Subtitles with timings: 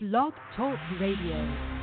[0.00, 1.77] Blog Talk Radio.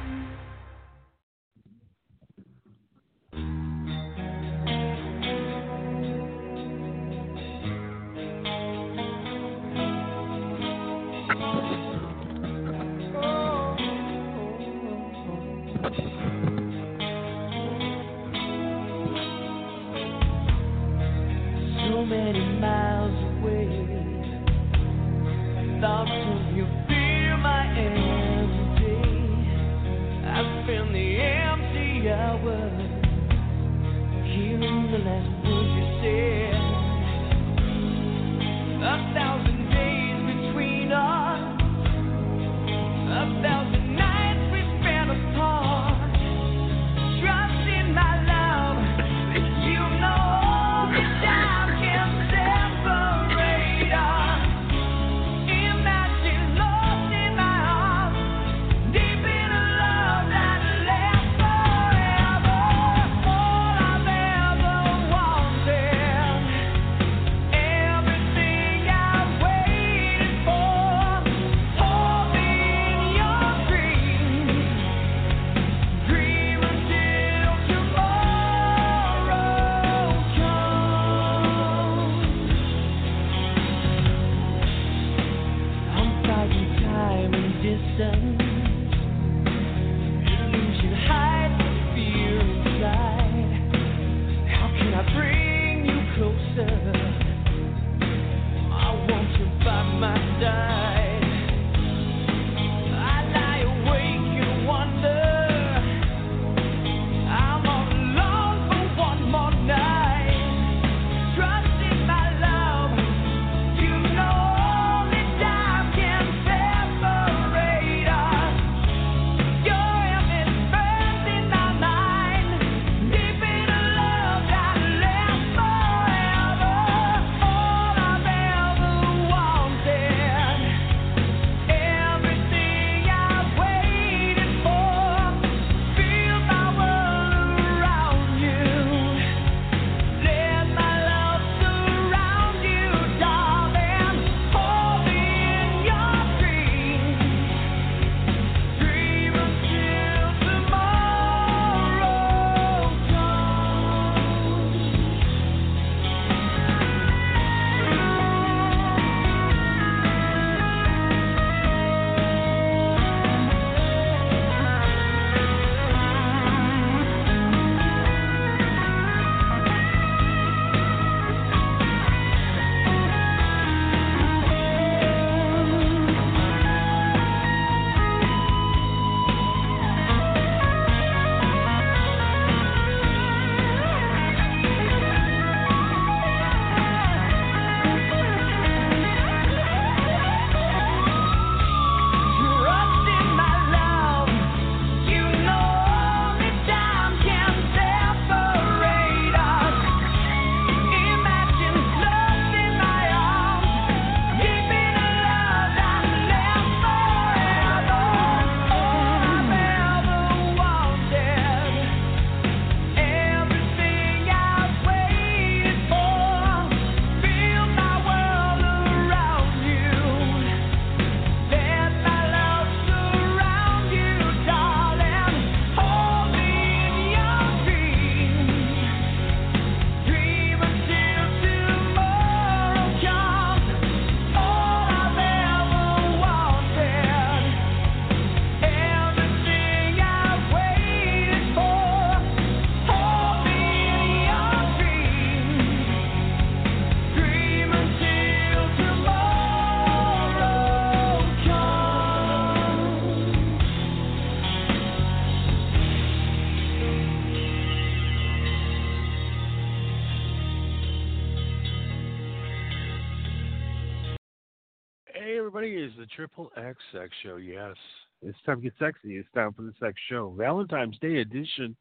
[265.25, 267.37] Hey, everybody, it's the Triple X Sex Show.
[267.37, 267.75] Yes.
[268.21, 269.17] It's time to get sexy.
[269.17, 270.35] It's time for the Sex Show.
[270.37, 271.75] Valentine's Day edition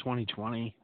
[0.00, 0.76] 2020.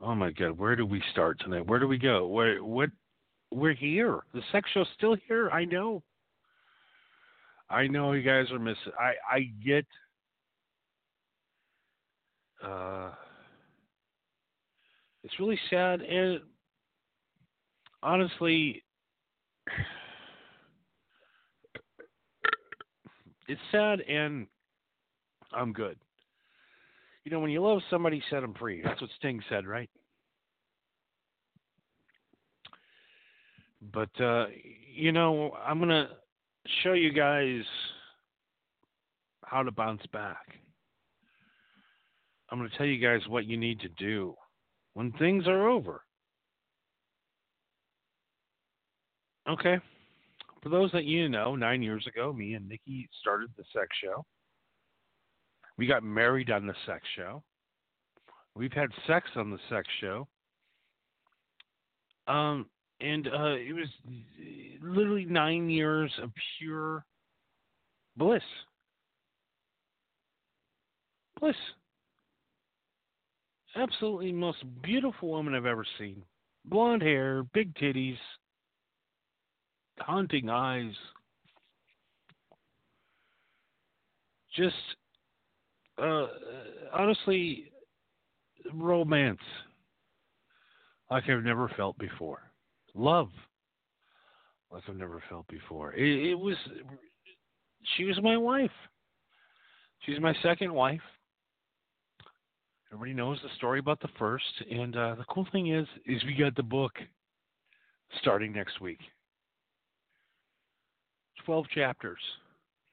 [0.00, 1.68] Oh my God, where do we start tonight?
[1.68, 2.26] Where do we go?
[2.26, 2.90] Where, what?
[3.52, 4.24] We're here.
[4.34, 5.50] The Sex Show's still here.
[5.50, 6.02] I know.
[7.70, 8.92] I know you guys are missing.
[8.98, 9.86] I, I get.
[12.60, 13.10] Uh,
[15.22, 16.40] it's really sad and
[18.02, 18.82] honestly
[23.48, 24.46] it's sad and
[25.52, 25.98] I'm good.
[27.24, 28.82] You know, when you love somebody, set them free.
[28.84, 29.90] That's what Sting said, right?
[33.92, 34.46] But, uh,
[34.94, 36.08] you know, I'm going to
[36.82, 37.62] show you guys
[39.44, 40.60] how to bounce back.
[42.50, 44.34] I'm going to tell you guys what you need to do
[44.94, 46.05] when things are over.
[49.48, 49.78] Okay.
[50.62, 54.24] For those that you know, nine years ago, me and Nikki started the sex show.
[55.78, 57.42] We got married on the sex show.
[58.54, 60.26] We've had sex on the sex show.
[62.26, 62.66] Um,
[63.00, 63.88] and uh, it was
[64.82, 67.04] literally nine years of pure
[68.16, 68.42] bliss.
[71.38, 71.54] Bliss.
[73.76, 76.22] Absolutely most beautiful woman I've ever seen.
[76.64, 78.16] Blonde hair, big titties,
[79.98, 80.92] haunting eyes.
[84.56, 84.74] Just
[86.02, 86.26] uh,
[86.92, 87.70] honestly,
[88.72, 89.40] romance
[91.10, 92.40] like I've never felt before.
[92.94, 93.28] Love
[94.70, 95.94] like I've never felt before.
[95.94, 96.56] It, it was,
[97.96, 98.70] she was my wife.
[100.00, 101.00] She's my second wife.
[102.92, 106.34] Everybody knows the story about the first, and uh, the cool thing is, is we
[106.34, 106.92] got the book
[108.20, 109.00] starting next week.
[111.46, 112.18] Twelve chapters,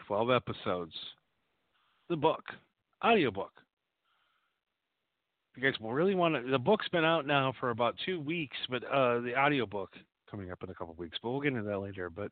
[0.05, 0.93] twelve episodes.
[2.07, 2.43] The book
[3.03, 3.51] audiobook.
[5.55, 8.83] You guys really want to, the book's been out now for about two weeks, but
[8.83, 9.89] uh, the audiobook
[10.29, 11.17] coming up in a couple weeks.
[11.23, 12.11] But we'll get into that later.
[12.11, 12.31] But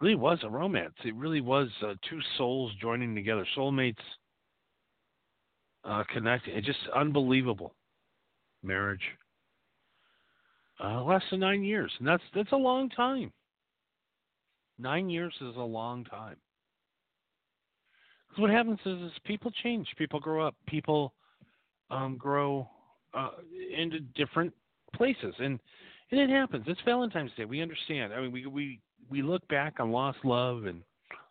[0.00, 0.94] really was a romance.
[1.04, 3.94] It really was uh, two souls joining together, soulmates
[5.84, 6.56] uh, connecting.
[6.56, 7.76] It's just unbelievable
[8.64, 9.02] marriage.
[10.82, 13.32] Uh, lasted nine years, and that's that's a long time.
[14.78, 16.36] Nine years is a long time
[18.28, 21.14] Because what happens is, is people change, people grow up, people
[21.90, 22.68] um, grow
[23.14, 23.30] uh,
[23.76, 24.52] into different
[24.94, 25.58] places, and
[26.10, 26.64] and it happens.
[26.68, 27.44] It's Valentine's Day.
[27.46, 28.12] We understand.
[28.12, 28.80] I mean, we we
[29.10, 30.82] we look back on lost love and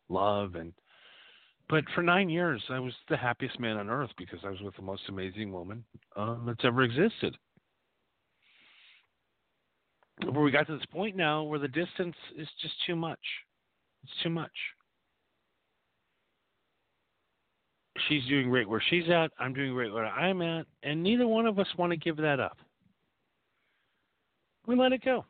[0.09, 0.73] love and.
[1.67, 4.75] But for nine years, I was the happiest man on earth because I was with
[4.75, 5.83] the most amazing woman
[6.15, 7.35] um, that's ever existed.
[10.23, 13.19] Where we got to this point now where the distance is just too much.
[14.03, 14.51] It's too much.
[18.07, 19.31] she's doing great where she's at.
[19.39, 22.39] I'm doing great where I'm at, and neither one of us want to give that
[22.39, 22.57] up.
[24.67, 25.25] We let it go.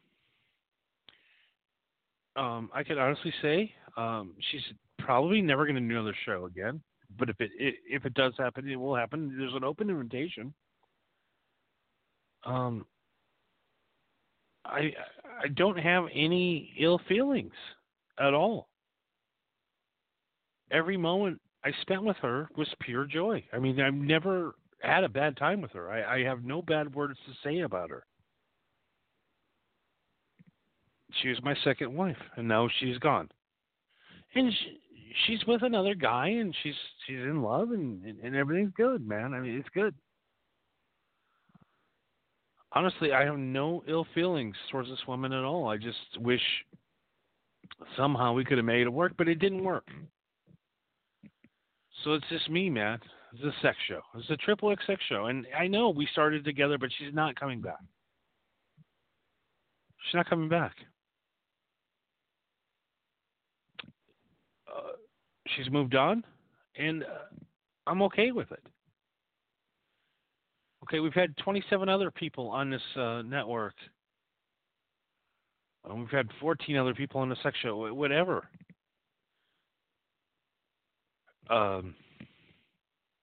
[2.35, 4.61] Um, I could honestly say um, she's
[4.99, 6.81] probably never going to do another show again.
[7.17, 9.35] But if it, it, if it does happen, it will happen.
[9.37, 10.53] There's an open invitation.
[12.45, 12.85] Um,
[14.65, 14.91] I
[15.43, 17.53] I don't have any ill feelings
[18.19, 18.69] at all.
[20.71, 23.43] Every moment I spent with her was pure joy.
[23.53, 25.91] I mean, I've never had a bad time with her.
[25.91, 28.03] I, I have no bad words to say about her.
[31.21, 33.29] She was my second wife, and now she's gone.
[34.33, 34.79] And she,
[35.25, 36.75] she's with another guy, and she's
[37.05, 39.33] she's in love, and, and and everything's good, man.
[39.33, 39.95] I mean, it's good.
[42.75, 45.69] Honestly, I have no ill feelings towards this woman at all.
[45.69, 46.41] I just wish
[47.95, 49.87] somehow we could have made it work, but it didn't work.
[52.03, 52.99] So it's just me, man.
[53.33, 54.01] It's a sex show.
[54.15, 57.39] It's a triple X sex show, and I know we started together, but she's not
[57.39, 57.79] coming back.
[60.05, 60.73] She's not coming back.
[64.67, 64.91] Uh,
[65.55, 66.23] she's moved on,
[66.77, 67.07] and uh,
[67.87, 68.63] I'm okay with it.
[70.87, 73.73] Okay, we've had 27 other people on this uh, network.
[75.89, 77.93] Uh, we've had 14 other people on the sex show.
[77.93, 78.47] Whatever
[81.49, 81.95] um,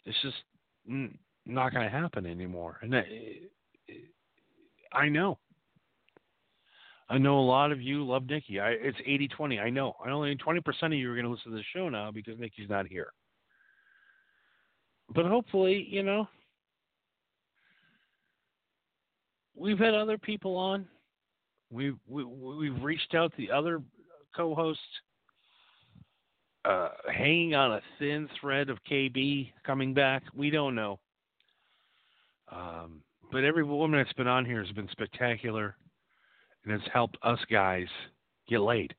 [0.04, 0.36] it's just
[0.88, 1.16] n-
[1.46, 2.78] not going to happen anymore.
[2.82, 3.04] And that,
[4.92, 5.38] I know.
[7.08, 8.58] I know a lot of you love Nikki.
[8.58, 9.58] I, it's 80 20.
[9.60, 9.94] I know.
[10.04, 12.70] I only 20% of you are going to listen to the show now because Nikki's
[12.70, 13.12] not here.
[15.14, 16.26] But hopefully, you know,
[19.54, 20.86] we've had other people on.
[21.70, 23.80] We've, we, we've reached out to the other
[24.36, 24.82] co hosts
[26.64, 30.22] uh, hanging on a thin thread of KB coming back.
[30.34, 31.00] We don't know.
[32.50, 35.76] Um, but every woman that's been on here has been spectacular
[36.64, 37.86] and has helped us guys
[38.48, 38.94] get laid.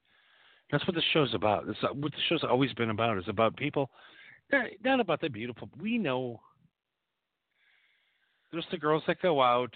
[0.72, 1.68] That's what the show's about.
[1.68, 3.18] That's what the show's always been about.
[3.20, 3.92] Is about people,
[4.84, 5.70] not about the beautiful.
[5.80, 6.42] We know
[8.52, 9.74] there's the girls that go out.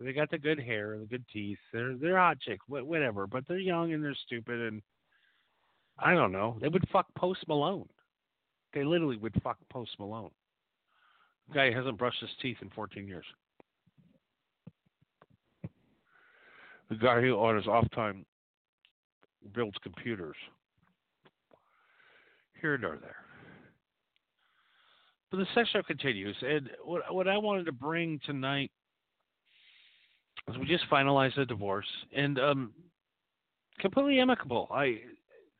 [0.00, 1.58] They got the good hair, the good teeth.
[1.72, 3.26] They're they're hot chicks, whatever.
[3.26, 4.82] But they're young and they're stupid and
[5.98, 6.56] I don't know.
[6.60, 7.88] They would fuck Post Malone.
[8.72, 10.30] They literally would fuck Post Malone.
[11.48, 13.26] The guy hasn't brushed his teeth in 14 years.
[16.88, 18.24] The guy who on his off time
[19.54, 20.36] builds computers.
[22.60, 23.16] Here nor there.
[25.30, 28.70] But the sex show continues, and what what I wanted to bring tonight
[30.58, 32.72] we just finalized the divorce, and um,
[33.80, 34.68] completely amicable.
[34.70, 35.00] I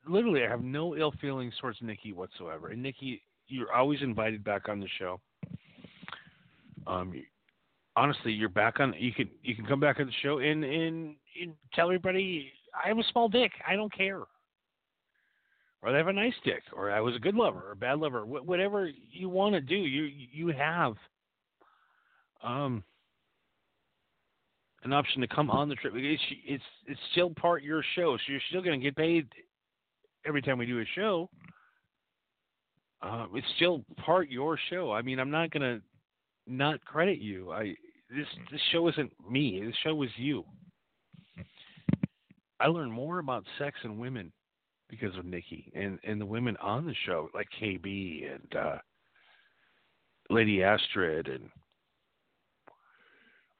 [0.07, 2.69] literally I have no ill feelings towards Nikki whatsoever.
[2.69, 5.19] And Nikki, you're always invited back on the show.
[6.87, 7.13] Um,
[7.95, 8.93] honestly, you're back on.
[8.97, 12.51] You can you can come back on the show and and, and tell everybody
[12.83, 13.51] I have a small dick.
[13.67, 14.21] I don't care.
[15.83, 17.99] Or I have a nice dick, or I was a good lover or a bad
[17.99, 18.21] lover.
[18.21, 20.93] Wh- whatever you want to do, you you have
[22.43, 22.83] um
[24.83, 25.93] an option to come on the trip.
[25.95, 29.27] It's it's it's still part your show, so you're still going to get paid
[30.25, 31.29] every time we do a show.
[33.01, 34.91] Uh, it's still part your show.
[34.91, 35.81] I mean, I'm not going to
[36.47, 37.51] not credit you.
[37.51, 37.75] I
[38.09, 39.61] this this show isn't me.
[39.63, 40.43] This show is you.
[42.59, 44.31] I learned more about sex and women
[44.89, 48.77] because of Nikki and and the women on the show, like KB and uh,
[50.29, 51.49] Lady Astrid and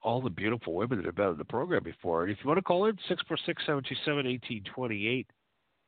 [0.03, 2.24] all the beautiful women that have been on the program before.
[2.24, 5.27] And if you want to call in, 646 727 1828.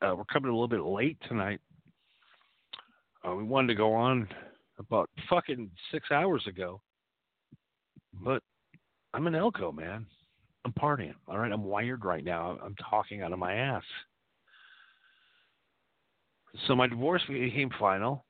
[0.02, 1.60] Uh, we're coming a little bit late tonight.
[3.28, 4.28] Uh, we wanted to go on
[4.78, 6.82] about fucking six hours ago.
[8.22, 8.44] But
[9.14, 10.06] I'm an Elko, man.
[10.66, 11.16] I'm partying.
[11.28, 11.52] All right.
[11.52, 12.58] I'm wired right now.
[12.64, 13.84] I'm talking out of my ass.
[16.68, 18.26] So my divorce became final.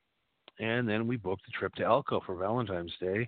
[0.60, 3.28] And then we booked a trip to Elko for Valentine's Day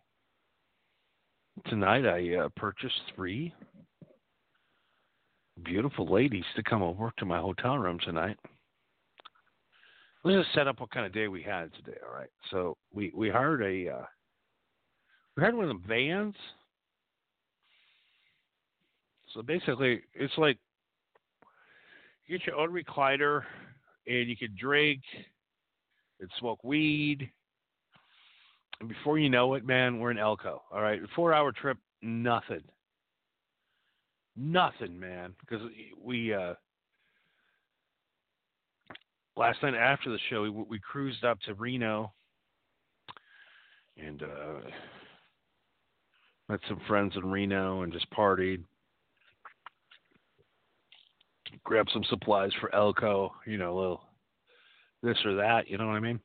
[1.67, 3.53] tonight I uh, purchased three
[5.63, 8.37] beautiful ladies to come over to my hotel room tonight.
[10.23, 11.97] Let's just set up what kind of day we had today.
[12.05, 14.05] All right, so we we hired a uh,
[15.35, 16.35] we hired one of the vans.
[19.33, 20.57] So basically, it's like
[22.25, 23.43] you get your own recliner,
[24.07, 25.01] and you can drink
[26.19, 27.29] and smoke weed
[28.87, 30.61] before you know it, man, we're in Elko.
[30.71, 32.63] All right, four hour trip, nothing,
[34.35, 35.33] nothing, man.
[35.39, 35.65] Because
[36.01, 36.53] we uh,
[39.35, 42.13] last night after the show, we, we cruised up to Reno
[43.97, 44.69] and uh,
[46.49, 48.63] met some friends in Reno and just partied.
[51.63, 54.01] Grabbed some supplies for Elko, you know, a little
[55.01, 56.19] this or that, you know what I mean?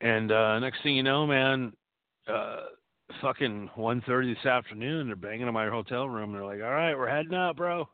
[0.00, 1.72] And uh, next thing you know, man,
[2.28, 2.60] uh,
[3.20, 6.32] fucking one thirty this afternoon, they're banging on my hotel room.
[6.32, 7.88] They're like, "All right, we're heading out, bro."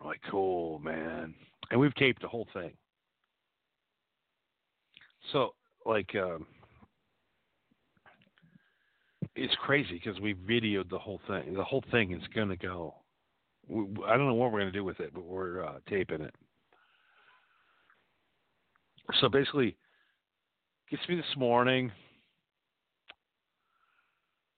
[0.00, 1.34] We're like, "Cool, man,"
[1.70, 2.72] and we've taped the whole thing.
[5.32, 5.54] So,
[5.84, 6.46] like, um,
[9.34, 11.54] it's crazy because we videoed the whole thing.
[11.54, 12.94] The whole thing is gonna go.
[13.66, 16.34] We, I don't know what we're gonna do with it, but we're uh, taping it.
[19.20, 19.76] So basically,
[20.92, 21.90] gets me this morning,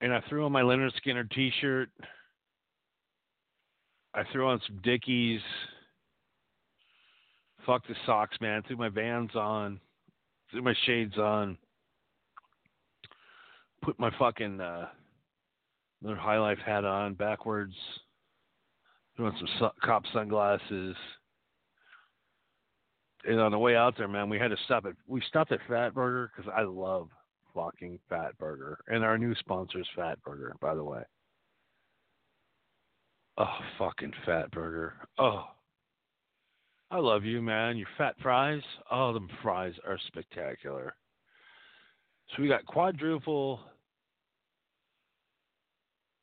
[0.00, 1.90] and I threw on my Lynyrd Skynyrd T-shirt.
[4.14, 5.40] I threw on some Dickies.
[7.64, 8.64] Fuck the socks, man.
[8.66, 9.78] Threw my Vans on.
[10.50, 11.56] Threw my shades on.
[13.84, 14.86] Put my fucking uh,
[16.02, 17.76] another High Life hat on backwards.
[19.14, 20.96] Threw on some su- cop sunglasses
[23.26, 25.60] and on the way out there, man, we had to stop at we stopped at
[25.68, 27.08] Fat Burger because I love
[27.54, 31.02] fucking Fat Burger, and our new sponsor is Fat Burger, by the way.
[33.38, 34.94] Oh, fucking Fat Burger.
[35.18, 35.44] Oh,
[36.90, 37.76] I love you, man.
[37.76, 38.62] Your fat fries.
[38.90, 40.94] Oh, them fries are spectacular.
[42.30, 43.60] So we got quadruple.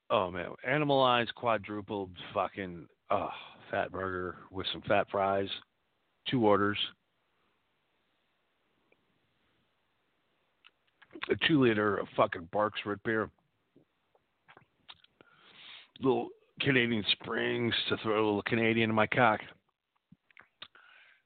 [0.09, 3.29] Oh man, animalized quadruple fucking oh
[3.69, 5.49] fat burger with some fat fries
[6.29, 6.77] two orders.
[11.29, 13.29] A two liter of fucking Barq's root beer.
[16.01, 19.39] Little Canadian Springs to throw a little Canadian in my cock.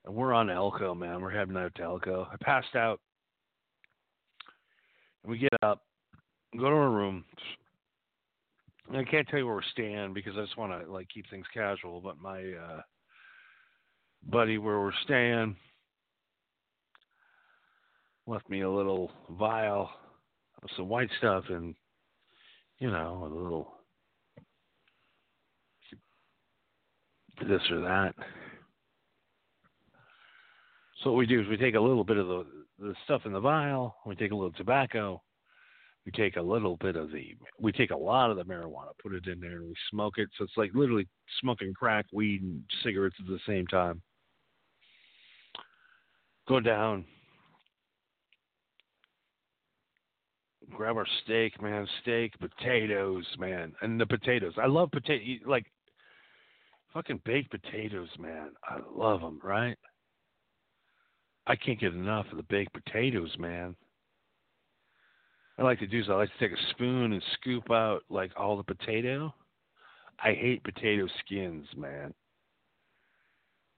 [0.05, 1.21] And we're on Elko, man.
[1.21, 2.27] We're heading out to Elko.
[2.31, 2.99] I passed out.
[5.23, 5.81] And we get up,
[6.55, 7.25] go to our room.
[8.93, 11.47] I can't tell you where we're staying because I just want to like keep things
[11.51, 12.01] casual.
[12.01, 12.81] But my uh,
[14.25, 15.55] buddy where we're staying
[18.27, 19.89] left me a little vial
[20.63, 21.75] of some white stuff and
[22.79, 23.71] you know a little
[27.47, 28.15] this or that
[31.03, 32.45] So what we do is we take a little bit of the
[32.79, 35.21] the stuff in the vial, we take a little tobacco,
[36.05, 39.13] we take a little bit of the we take a lot of the marijuana, put
[39.13, 40.29] it in there and we smoke it.
[40.37, 41.07] So it's like literally
[41.41, 44.01] smoking crack, weed and cigarettes at the same time.
[46.47, 47.05] Go down.
[50.75, 51.87] Grab our steak, man.
[52.01, 53.73] Steak, potatoes, man.
[53.81, 54.53] And the potatoes.
[54.61, 55.65] I love potato like
[56.93, 58.51] fucking baked potatoes, man.
[58.63, 59.77] I love them, right?
[61.47, 63.75] I can't get enough of the baked potatoes, man.
[65.57, 68.31] I like to do is I like to take a spoon and scoop out like
[68.37, 69.33] all the potato.
[70.23, 72.13] I hate potato skins, man.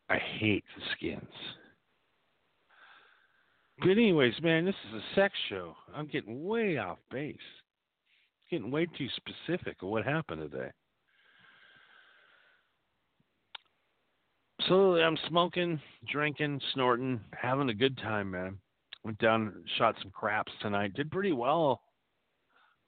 [0.10, 1.34] I hate the skins.
[3.80, 5.76] But anyways, man, this is a sex show.
[5.96, 7.38] I'm getting way off base.
[8.50, 10.72] Getting way too specific of what happened today.
[14.68, 15.80] So I'm smoking,
[16.12, 18.58] drinking, snorting, having a good time, man.
[19.04, 20.94] Went down, shot some craps tonight.
[20.96, 21.82] Did pretty well.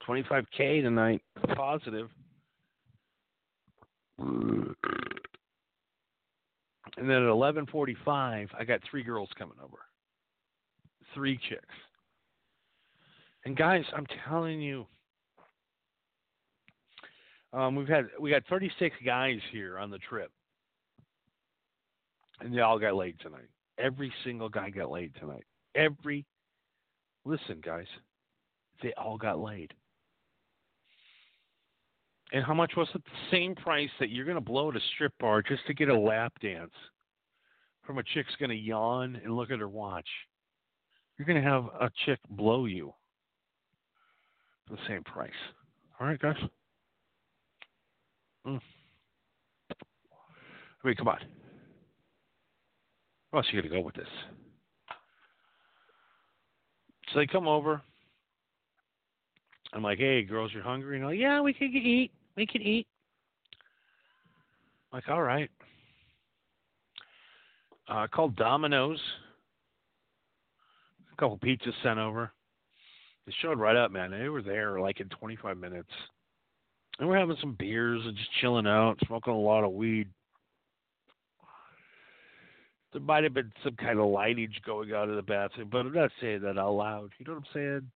[0.06, 1.22] 25k tonight,
[1.54, 2.08] positive.
[4.18, 4.74] And
[6.96, 9.78] then at 11:45, I got three girls coming over.
[11.14, 11.74] Three chicks.
[13.44, 14.86] And guys, I'm telling you,
[17.52, 20.30] um, we've had we got 36 guys here on the trip,
[22.40, 23.48] and they all got laid tonight.
[23.78, 25.44] Every single guy got laid tonight.
[25.74, 26.26] Every
[27.24, 27.86] listen, guys,
[28.82, 29.72] they all got laid.
[32.32, 33.02] And how much was it?
[33.04, 35.88] The same price that you're going to blow at a strip bar just to get
[35.88, 36.70] a lap dance
[37.84, 40.06] from a chick's going to yawn and look at her watch.
[41.20, 42.94] You're going to have a chick blow you
[44.66, 45.30] for the same price.
[46.00, 46.34] All right, guys?
[48.46, 48.58] Mm.
[49.70, 51.18] I mean, come on.
[53.28, 54.08] Where else are you going to go with this?
[57.12, 57.82] So they come over.
[59.74, 60.96] I'm like, hey, girls, you're hungry?
[60.96, 62.12] And they're like, yeah, we can eat.
[62.34, 62.86] We can eat.
[64.90, 65.50] I'm like, all right.
[67.86, 68.98] Uh, called Domino's.
[71.20, 72.32] Couple pizzas sent over.
[73.26, 74.10] They showed right up, man.
[74.10, 75.90] They were there like in 25 minutes.
[76.98, 80.08] And we're having some beers and just chilling out, smoking a lot of weed.
[82.92, 85.92] There might have been some kind of lightage going on in the bathroom, but I'm
[85.92, 87.10] not saying that out loud.
[87.18, 87.90] You know what I'm saying?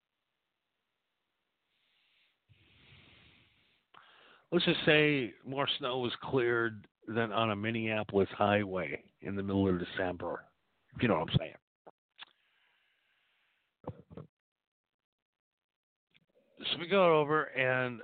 [4.54, 9.68] let's just say more snow was cleared than on a Minneapolis highway in the middle
[9.68, 10.44] of December.
[11.00, 11.54] You know what I'm saying.
[16.72, 18.00] So we go over and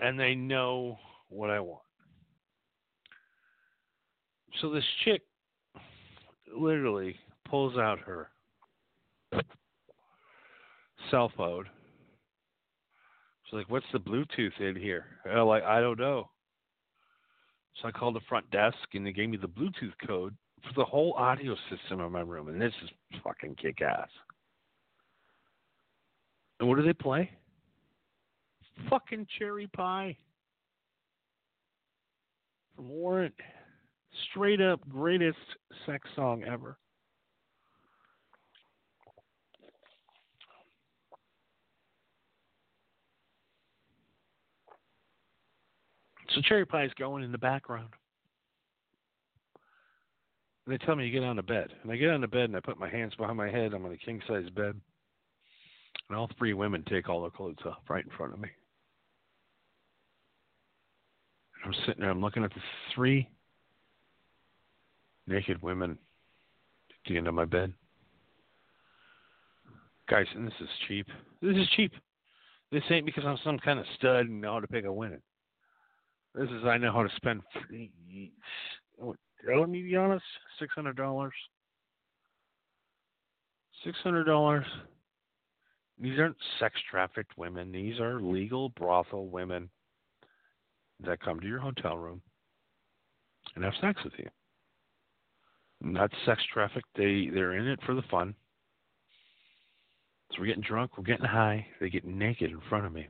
[0.00, 1.82] and they know what I want.
[4.60, 5.22] So this chick
[6.56, 7.16] literally
[7.48, 8.28] pulls out her
[11.10, 11.66] cell phone
[13.48, 16.30] She's like, "What's the Bluetooth in here?" And I'm like, "I don't know."
[17.80, 20.84] So I called the front desk, and they gave me the Bluetooth code for the
[20.84, 22.90] whole audio system in my room, and this is
[23.22, 24.10] fucking kick ass.
[26.60, 27.30] And what do they play?
[28.88, 30.16] Fucking cherry pie
[32.74, 33.34] from Warrant.
[34.30, 35.38] Straight up greatest
[35.86, 36.78] sex song ever.
[46.34, 47.88] So cherry pie is going in the background.
[50.66, 51.72] And they tell me to get on the bed.
[51.82, 53.72] And I get on the bed and I put my hands behind my head.
[53.72, 54.78] I'm on a king size bed.
[56.08, 58.50] And all three women take all their clothes off right in front of me.
[61.54, 62.62] And I'm sitting there, I'm looking at the
[62.94, 63.28] three
[65.26, 67.74] naked women at the end of my bed.
[70.08, 71.06] Guys, and this is cheap.
[71.42, 71.92] This is cheap.
[72.72, 75.20] This ain't because I'm some kind of stud and know how to pick a winner.
[76.34, 77.42] This is I know how to spend.
[79.46, 80.24] Let me be honest,
[80.58, 81.34] six hundred dollars.
[83.84, 84.64] Six hundred dollars.
[86.00, 87.72] These aren't sex trafficked women.
[87.72, 89.68] These are legal brothel women
[91.04, 92.20] that come to your hotel room
[93.54, 94.28] and have sex with you.
[95.80, 96.88] Not sex trafficked.
[96.96, 98.34] They they're in it for the fun.
[100.32, 100.98] So we're getting drunk.
[100.98, 101.66] We're getting high.
[101.80, 103.08] They get naked in front of me.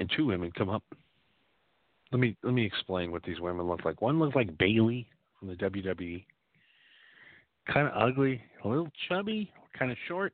[0.00, 0.82] and two women come up.
[2.10, 4.02] Let me let me explain what these women look like.
[4.02, 5.06] One looks like Bayley
[5.38, 6.24] from the WWE.
[7.72, 10.32] Kind of ugly, a little chubby, kind of short.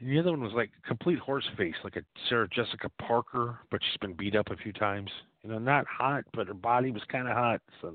[0.00, 3.98] The other one was like complete horse face, like a Sarah Jessica Parker, but she's
[3.98, 5.10] been beat up a few times.
[5.42, 7.60] You know, not hot, but her body was kind of hot.
[7.82, 7.94] So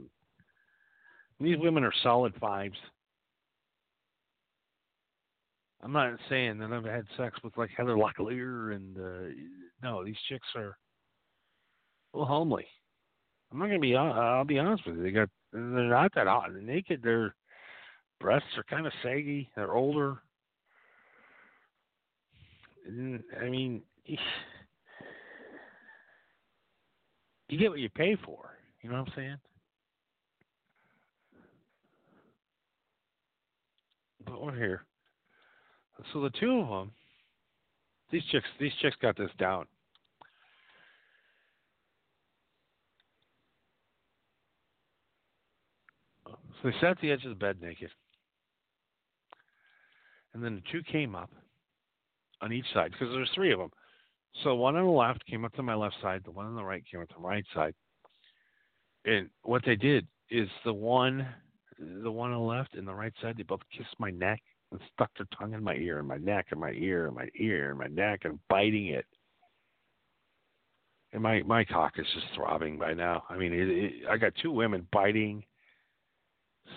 [1.40, 2.78] these women are solid fives.
[5.82, 9.34] I'm not saying that I've had sex with like Heather Locklear and uh,
[9.84, 10.78] no, these chicks are
[12.14, 12.66] a little homely.
[13.52, 13.94] I'm not gonna be.
[13.94, 15.04] hon- I'll be honest with you.
[15.04, 15.30] They got.
[15.54, 16.50] They're not that hot.
[16.52, 17.02] They're naked.
[17.04, 17.36] Their
[18.20, 19.50] breasts are kind of saggy.
[19.56, 20.22] They're older.
[22.88, 24.18] I mean, you
[27.58, 28.58] get what you pay for.
[28.82, 29.38] You know what I'm saying?
[34.26, 34.86] But we're here.
[36.14, 36.92] So the two of them,
[38.12, 39.66] these chicks, these chicks got this down.
[46.28, 47.90] So they sat at the edge of the bed naked.
[50.34, 51.32] And then the two came up
[52.42, 53.72] on each side because there's three of them.
[54.44, 56.64] So one on the left came up to my left side, the one on the
[56.64, 57.74] right came up to my right side.
[59.06, 61.26] And what they did is the one
[62.04, 64.80] the one on the left and the right side, they both kissed my neck and
[64.94, 67.70] stuck their tongue in my ear and my neck and my ear and my ear
[67.72, 69.06] and my neck and biting it.
[71.14, 73.24] And my my cock is just throbbing by now.
[73.30, 75.44] I mean, it, it, I got two women biting,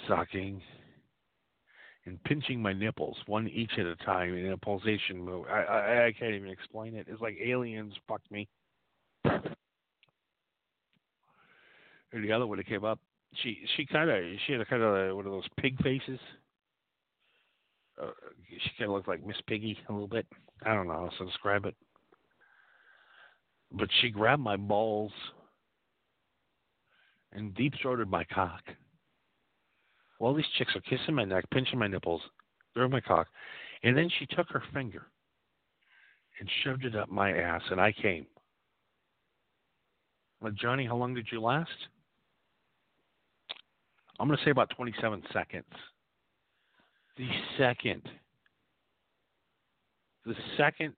[0.07, 0.63] sucking,
[2.09, 5.47] and pinching my nipples, one each at a time in a pulsation move.
[5.49, 7.07] I I, I can't even explain it.
[7.09, 8.49] It's like aliens fucked me.
[9.25, 9.45] And
[12.25, 12.99] the other one that came up,
[13.43, 16.19] she she kind of she had a kind of one of those pig faces.
[18.03, 18.13] Uh,
[18.49, 20.27] she kind of looked like Miss Piggy a little bit.
[20.65, 21.75] I don't know how to describe it.
[23.71, 25.13] But she grabbed my balls
[27.33, 28.63] and deep throated my cock.
[30.19, 32.23] While these chicks are kissing my neck, pinching my nipples,
[32.75, 33.29] through my cock,
[33.83, 35.07] and then she took her finger
[36.41, 38.27] and shoved it up my ass, and I came.
[40.55, 41.71] Johnny, how long did you last?
[44.21, 45.65] I'm going to say about 27 seconds.
[47.17, 48.03] The second,
[50.25, 50.95] the second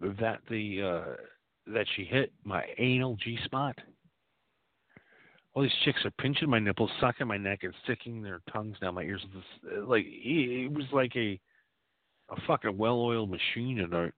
[0.00, 3.76] that the uh, that she hit my anal G spot,
[5.54, 8.94] all these chicks are pinching my nipples, sucking my neck, and sticking their tongues down
[8.94, 9.24] my ears.
[9.34, 11.40] This, uh, like it was like a
[12.30, 14.12] a fucking well-oiled machine, and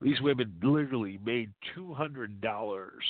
[0.00, 3.04] these women literally made two hundred dollars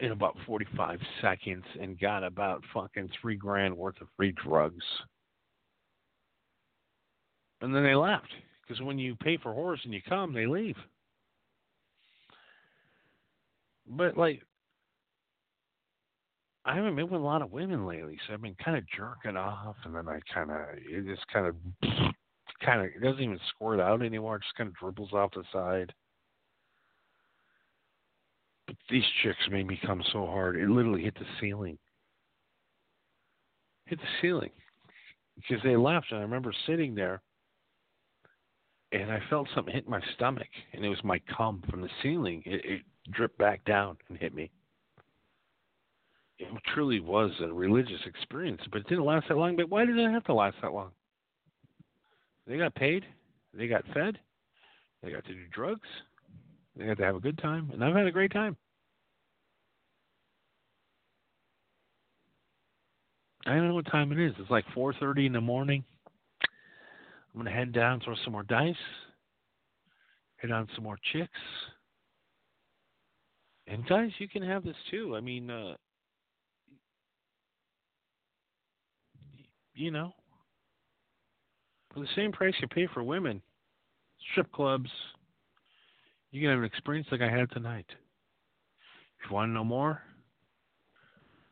[0.00, 4.84] in about 45 seconds and got about fucking three grand worth of free drugs.
[7.60, 8.28] And then they left
[8.66, 10.76] because when you pay for horse and you come, they leave.
[13.86, 14.42] But like,
[16.64, 19.36] I haven't been with a lot of women lately, so I've been kind of jerking
[19.36, 21.56] off, and then I kind of it just kind of
[22.64, 25.44] kind of it doesn't even squirt out anymore; it just kind of dribbles off the
[25.52, 25.92] side.
[28.66, 30.56] But these chicks made me come so hard.
[30.56, 31.78] It literally hit the ceiling.
[33.86, 34.50] Hit the ceiling.
[35.36, 37.20] Because they left, and I remember sitting there,
[38.92, 42.42] and I felt something hit my stomach, and it was my cum from the ceiling.
[42.46, 44.50] It, it dripped back down and hit me.
[46.38, 49.56] It truly was a religious experience, but it didn't last that long.
[49.56, 50.90] But why did it have to last that long?
[52.46, 53.04] They got paid,
[53.54, 54.18] they got fed,
[55.02, 55.88] they got to do drugs,
[56.76, 58.56] they got to have a good time, and I've had a great time.
[63.46, 64.32] I don't know what time it is.
[64.38, 65.84] It's like 4:30 in the morning.
[66.42, 68.74] I'm gonna head down, throw some more dice,
[70.38, 71.40] hit on some more chicks,
[73.66, 75.16] and guys, you can have this too.
[75.16, 75.74] I mean, uh,
[79.74, 80.12] you know,
[81.92, 83.40] for the same price you pay for women,
[84.32, 84.90] strip clubs,
[86.30, 87.86] you can have an experience like I had tonight.
[87.88, 90.02] If you want to know more,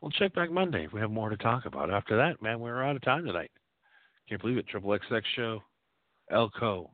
[0.01, 0.85] we'll check back Monday.
[0.85, 1.89] If we have more to talk about.
[1.89, 3.51] After that, man, we're out of time tonight.
[4.29, 4.67] Can't believe it.
[4.67, 5.63] Triple XX show,
[6.29, 6.91] Elko.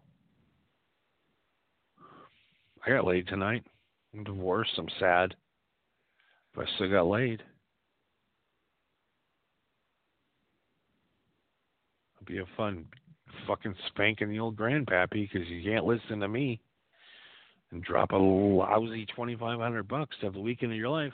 [2.85, 3.63] I got laid tonight.
[4.13, 4.71] I'm divorced.
[4.77, 5.35] I'm sad,
[6.55, 7.43] but I still got laid.
[12.15, 12.85] It'll be a fun
[13.47, 16.59] fucking spanking the old grandpappy because you can't listen to me
[17.71, 21.13] and drop a lousy twenty five hundred bucks to have the weekend of your life.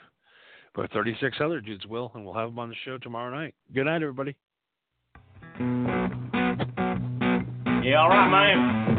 [0.74, 3.54] But thirty six other dudes will, and we'll have them on the show tomorrow night.
[3.74, 4.36] Good night, everybody.
[7.84, 8.96] Yeah, all right, man.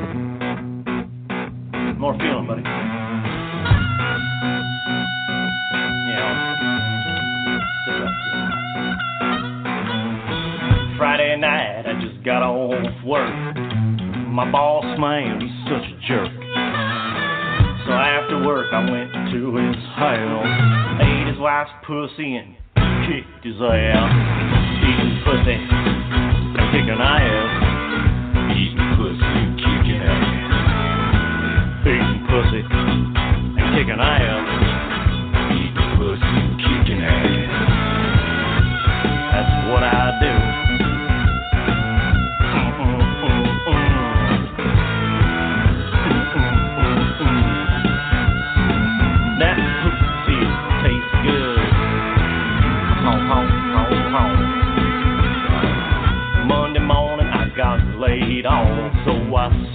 [2.00, 2.97] More feeling, buddy.
[13.10, 16.28] On my boss man, he's such a jerk.
[17.88, 22.58] So after work, I went to his house, ate his wife's pussy and
[23.08, 24.12] kicked his ass.
[24.84, 25.56] Eating pussy
[26.76, 27.48] kicking ass.
[28.60, 30.28] Eating pussy kicking ass.
[31.88, 34.37] Eating pussy and kicking ass.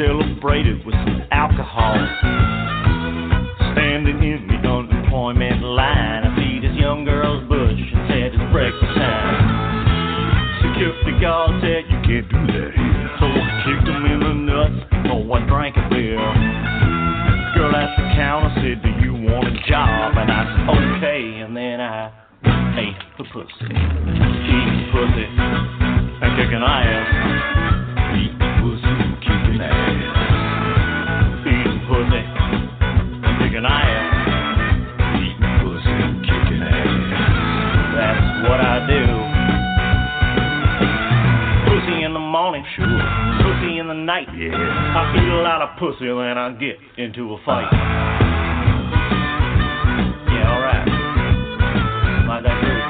[0.03, 1.95] Celebrated with some alcohol.
[3.73, 8.95] Standing in the unemployment line, I see this young girl's bush and said it's breakfast
[8.99, 10.59] time.
[10.59, 14.79] Security guard said you can't do that here, so I kicked him in the nuts.
[15.07, 16.19] Oh, I drank a beer.
[17.55, 20.19] Girl at the counter said, Do you want a job?
[20.19, 21.47] And I said, Okay.
[21.47, 22.11] And then I
[22.75, 23.71] ate the pussy.
[23.71, 27.42] Eating pussy and kicking ass.
[44.95, 47.73] I eat a lot of pussy and I get into a fight.
[50.29, 50.85] Yeah, alright.
[52.43, 52.83] That groove.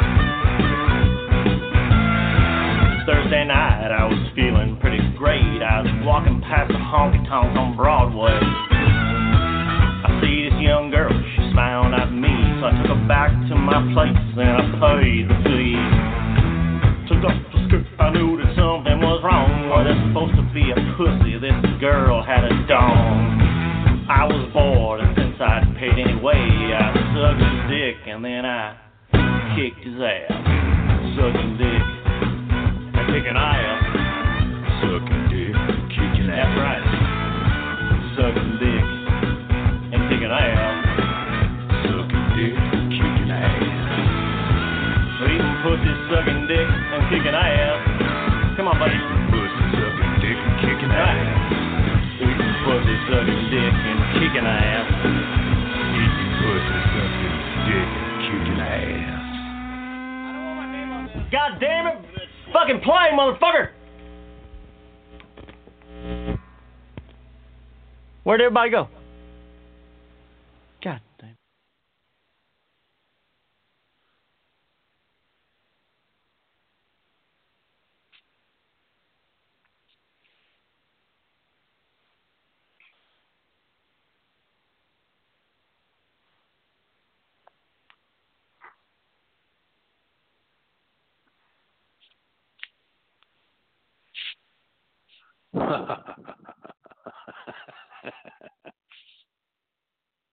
[3.06, 5.62] Thursday night, I was feeling pretty great.
[5.62, 8.34] I was walking past the honky tonk on Broadway.
[8.34, 13.54] I see this young girl, she smiled at me, so I took her back to
[13.54, 15.28] my place and I paid
[26.22, 28.78] anyway, I sucked his dick, and then I
[29.58, 30.30] kicked his ass.
[31.18, 31.82] Sucking dick,
[32.94, 33.82] and kicking ass.
[34.86, 35.54] Sucking dick,
[35.90, 36.46] kicking ass.
[36.46, 36.84] That's right.
[38.14, 38.86] Sucking dick,
[39.92, 40.78] and kicking ass.
[41.90, 43.66] Sucking dick, kicking ass.
[45.26, 48.56] Eating pussy, sucking dick, and kicking ass.
[48.56, 48.98] Come on, buddy.
[49.34, 51.18] Pussy, sucking dick, and kicking ass.
[52.22, 54.91] Eating pussy, sucking dick, and kicking ass.
[61.32, 62.04] God damn it!
[62.52, 63.70] Fucking play, motherfucker!
[68.22, 68.88] Where'd everybody go?